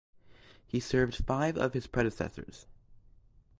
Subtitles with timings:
[0.65, 2.65] He served five of his predecessors.